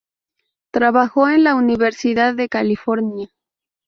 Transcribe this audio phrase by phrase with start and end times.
[0.73, 3.29] Trabajó en la Universidad de California.